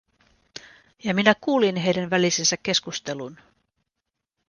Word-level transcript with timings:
Ja 1.03 1.13
minä 1.13 1.35
kuulin 1.41 1.75
heidän 1.75 2.09
välisensä 2.09 2.55
keskustelun. 2.63 3.37